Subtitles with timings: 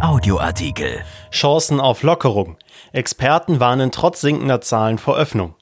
[0.00, 1.00] Audioartikel.
[1.30, 2.58] Chancen auf Lockerung.
[2.92, 5.54] Experten warnen trotz sinkender Zahlen vor Öffnung.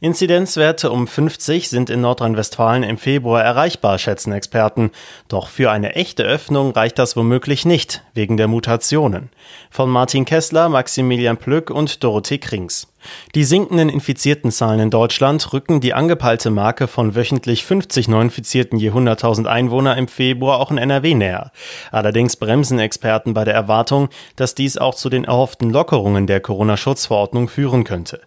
[0.00, 4.90] Inzidenzwerte um 50 sind in Nordrhein-Westfalen im Februar erreichbar, schätzen Experten.
[5.28, 9.30] Doch für eine echte Öffnung reicht das womöglich nicht, wegen der Mutationen.
[9.70, 12.88] Von Martin Kessler, Maximilian Plück und Dorothee Krings.
[13.34, 18.90] Die sinkenden infizierten Zahlen in Deutschland rücken die angepeilte Marke von wöchentlich 50 Neuinfizierten je
[18.90, 21.52] 100.000 Einwohner im Februar auch in NRW näher.
[21.90, 27.48] Allerdings bremsen Experten bei der Erwartung, dass dies auch zu den erhofften Lockerungen der Corona-Schutzverordnung
[27.48, 28.20] führen könnte.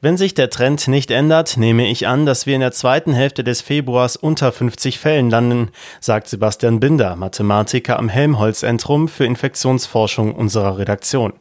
[0.00, 3.44] Wenn sich der Trend nicht ändert, nehme ich an, dass wir in der zweiten Hälfte
[3.44, 5.70] des Februars unter 50 Fällen landen,
[6.00, 11.32] sagt Sebastian Binder, Mathematiker am Helmholtz-Zentrum für Infektionsforschung unserer Redaktion.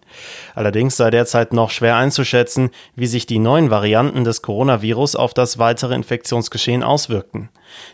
[0.55, 5.57] Allerdings sei derzeit noch schwer einzuschätzen, wie sich die neuen Varianten des Coronavirus auf das
[5.57, 7.49] weitere Infektionsgeschehen auswirkten.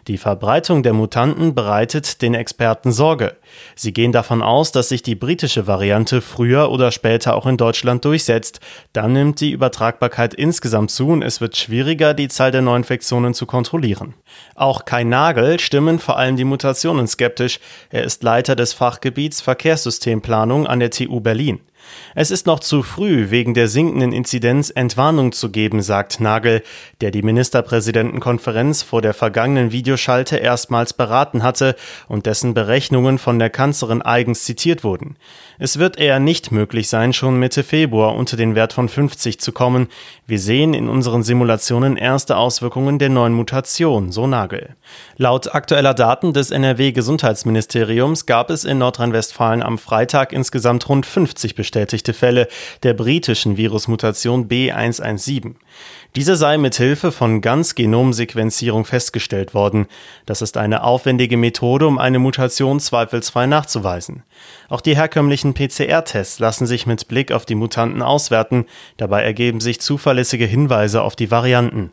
[0.08, 3.38] Die Verbreitung der Mutanten bereitet den Experten Sorge.
[3.76, 8.04] Sie gehen davon aus, dass sich die britische Variante früher oder später auch in Deutschland
[8.06, 8.60] durchsetzt.
[8.94, 13.46] Dann nimmt die Übertragbarkeit insgesamt zu und es wird schwieriger, die Zahl der Neuinfektionen zu
[13.46, 14.14] kontrollieren.
[14.56, 17.60] Auch Kai Nagel stimmen vor allem die Mutationen skeptisch.
[17.90, 21.60] Er ist Leiter des Fachgebiets Verkehrssystemplanung an der TU Berlin.
[22.16, 26.64] Es ist noch zu früh, wegen der sinkenden Inzidenz Entwarnung zu geben, sagt Nagel,
[27.02, 31.76] der die Ministerpräsidentenkonferenz vor der vergangenen Videoschalte erstmals beraten hatte
[32.08, 35.16] und dessen Berechnungen von der Kanzlerin eigens zitiert wurden.
[35.62, 39.52] Es wird eher nicht möglich sein, schon Mitte Februar unter den Wert von 50 zu
[39.52, 39.90] kommen.
[40.26, 44.78] Wir sehen in unseren Simulationen erste Auswirkungen der neuen Mutation, so Nagel.
[45.18, 52.14] Laut aktueller Daten des NRW-Gesundheitsministeriums gab es in Nordrhein-Westfalen am Freitag insgesamt rund 50 bestätigte
[52.14, 52.48] Fälle
[52.84, 55.56] der britischen Virusmutation B117.
[56.16, 59.86] Diese sei mit Hilfe von Ganzgenomsequenzierung festgestellt worden.
[60.26, 64.24] Das ist eine aufwendige Methode, um eine Mutation zweifelsfrei nachzuweisen.
[64.70, 68.66] Auch die herkömmlichen PCR-Tests lassen sich mit Blick auf die Mutanten auswerten.
[68.98, 71.92] Dabei ergeben sich zuverlässige Hinweise auf die Varianten.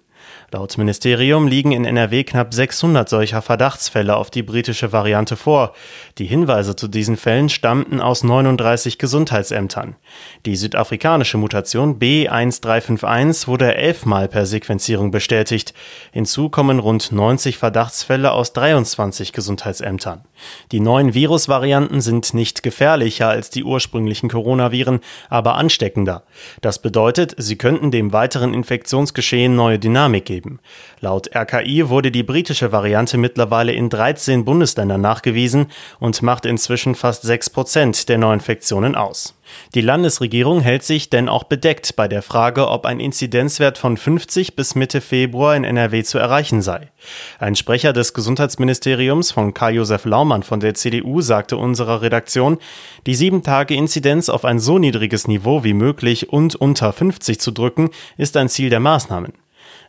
[0.53, 5.75] Laut Ministerium liegen in NRW knapp 600 solcher Verdachtsfälle auf die britische Variante vor.
[6.19, 9.97] Die Hinweise zu diesen Fällen stammten aus 39 Gesundheitsämtern.
[10.45, 15.75] Die südafrikanische Mutation B1351 wurde elfmal per Sequenzierung bestätigt.
[16.13, 20.23] Hinzu kommen rund 90 Verdachtsfälle aus 23 Gesundheitsämtern.
[20.71, 26.23] Die neuen Virusvarianten sind nicht gefährlicher als die ursprünglichen Coronaviren, aber ansteckender.
[26.61, 30.61] Das bedeutet, sie könnten dem weiteren Infektionsgeschehen neue Dynamik geben geben.
[31.01, 35.67] Laut RKI wurde die britische Variante mittlerweile in 13 Bundesländern nachgewiesen
[35.99, 39.35] und macht inzwischen fast 6 Prozent der Neuinfektionen aus.
[39.75, 44.57] Die Landesregierung hält sich denn auch bedeckt bei der Frage, ob ein Inzidenzwert von 50
[44.57, 46.91] bis Mitte Februar in NRW zu erreichen sei.
[47.39, 52.59] Ein Sprecher des Gesundheitsministeriums von Karl-Josef Laumann von der CDU sagte unserer Redaktion,
[53.07, 58.37] die 7-Tage-Inzidenz auf ein so niedriges Niveau wie möglich und unter 50 zu drücken, ist
[58.37, 59.33] ein Ziel der Maßnahmen.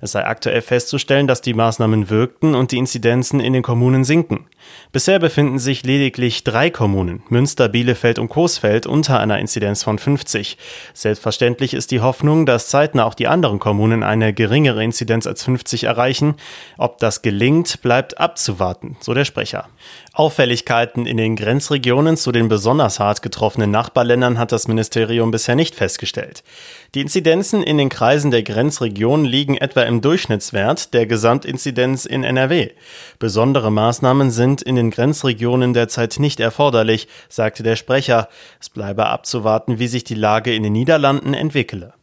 [0.02, 4.46] Es sei aktuell festzustellen, dass die Maßnahmen wirkten und die Inzidenzen in den Kommunen sinken.
[4.92, 10.58] Bisher befinden sich lediglich drei Kommunen, Münster, Bielefeld und Coesfeld, unter einer Inzidenz von 50.
[10.94, 15.86] Selbstverständlich ist die Hoffnung, dass zeitnah auch die anderen Kommunen eine geringere Inzidenz als 50
[15.86, 16.36] erreichen.
[16.78, 19.68] Ob das gelingt, bleibt abzuwarten, so der Sprecher.
[20.18, 25.76] Auffälligkeiten in den Grenzregionen zu den besonders hart getroffenen Nachbarländern hat das Ministerium bisher nicht
[25.76, 26.44] festgestellt.
[26.96, 32.72] Die Inzidenzen in den Kreisen der Grenzregionen liegen etwa im Durchschnittswert der Gesamtinzidenz in NRW.
[33.20, 38.28] Besondere Maßnahmen sind in den Grenzregionen derzeit nicht erforderlich, sagte der Sprecher.
[38.60, 41.94] Es bleibe abzuwarten, wie sich die Lage in den Niederlanden entwickle.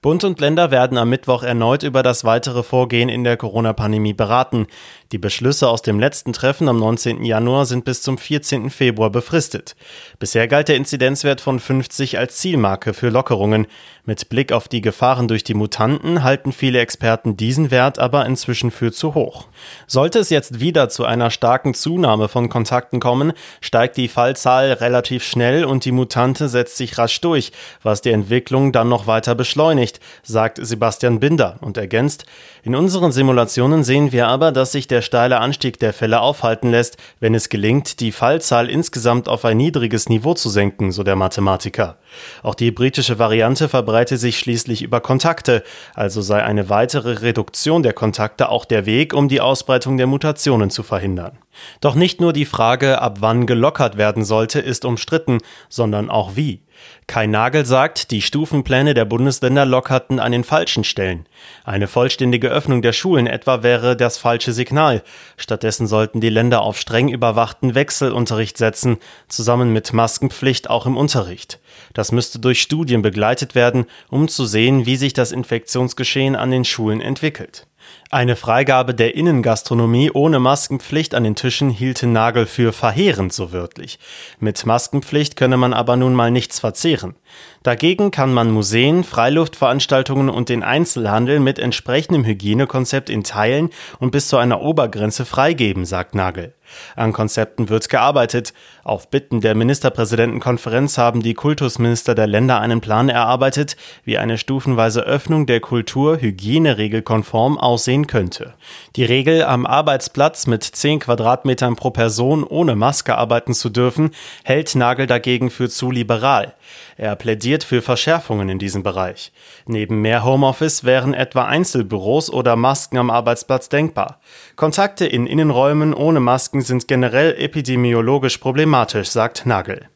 [0.00, 4.68] Bund und Länder werden am Mittwoch erneut über das weitere Vorgehen in der Corona-Pandemie beraten.
[5.10, 7.24] Die Beschlüsse aus dem letzten Treffen am 19.
[7.24, 8.70] Januar sind bis zum 14.
[8.70, 9.74] Februar befristet.
[10.20, 13.66] Bisher galt der Inzidenzwert von 50 als Zielmarke für Lockerungen.
[14.04, 18.70] Mit Blick auf die Gefahren durch die Mutanten halten viele Experten diesen Wert aber inzwischen
[18.70, 19.48] für zu hoch.
[19.86, 25.24] Sollte es jetzt wieder zu einer starken Zunahme von Kontakten kommen, steigt die Fallzahl relativ
[25.24, 27.50] schnell und die Mutante setzt sich rasch durch,
[27.82, 32.26] was die Entwicklung dann noch weiter beschleunigt nicht, sagt Sebastian Binder und ergänzt,
[32.62, 36.98] in unseren Simulationen sehen wir aber, dass sich der steile Anstieg der Fälle aufhalten lässt,
[37.20, 41.96] wenn es gelingt, die Fallzahl insgesamt auf ein niedriges Niveau zu senken, so der Mathematiker.
[42.42, 45.62] Auch die britische Variante verbreite sich schließlich über Kontakte,
[45.94, 50.68] also sei eine weitere Reduktion der Kontakte auch der Weg, um die Ausbreitung der Mutationen
[50.68, 51.38] zu verhindern.
[51.80, 55.38] Doch nicht nur die Frage, ab wann gelockert werden sollte, ist umstritten,
[55.70, 56.60] sondern auch wie.
[57.06, 61.26] Kai Nagel sagt, die Stufenpläne der Bundesländer lockerten an den falschen Stellen.
[61.64, 65.02] Eine vollständige Öffnung der Schulen etwa wäre das falsche Signal.
[65.36, 68.98] Stattdessen sollten die Länder auf streng überwachten Wechselunterricht setzen,
[69.28, 71.60] zusammen mit Maskenpflicht auch im Unterricht.
[71.94, 76.64] Das müsste durch Studien begleitet werden, um zu sehen, wie sich das Infektionsgeschehen an den
[76.64, 77.66] Schulen entwickelt.
[78.10, 83.98] Eine Freigabe der Innengastronomie ohne Maskenpflicht an den Tischen hielte Nagel für verheerend, so wörtlich.
[84.40, 87.16] Mit Maskenpflicht könne man aber nun mal nichts verzehren.
[87.62, 94.28] Dagegen kann man Museen, Freiluftveranstaltungen und den Einzelhandel mit entsprechendem Hygienekonzept in Teilen und bis
[94.28, 96.54] zu einer Obergrenze freigeben, sagt Nagel.
[96.96, 98.52] An Konzepten wird gearbeitet.
[98.84, 105.02] Auf Bitten der Ministerpräsidentenkonferenz haben die Kultusminister der Länder einen Plan erarbeitet, wie eine stufenweise
[105.02, 108.54] Öffnung der Kultur hygieneregelkonform aussehen könnte.
[108.96, 114.10] Die Regel, am Arbeitsplatz mit 10 Quadratmetern pro Person ohne Maske arbeiten zu dürfen,
[114.44, 116.54] hält Nagel dagegen für zu liberal.
[116.96, 119.32] Er plädiert für Verschärfungen in diesem Bereich.
[119.66, 124.18] Neben mehr Homeoffice wären etwa Einzelbüros oder Masken am Arbeitsplatz denkbar.
[124.56, 126.20] Kontakte in Innenräumen ohne
[126.58, 129.88] Masken sind generell epidemiologisch problematisch, sagt Nagel.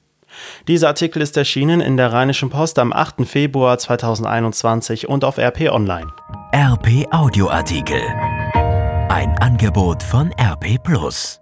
[0.68, 3.26] Dieser Artikel ist erschienen in der Rheinischen Post am 8.
[3.26, 6.06] Februar 2021 und auf RP Online.
[6.54, 8.00] RP Audioartikel.
[9.08, 11.41] Ein Angebot von RP Plus.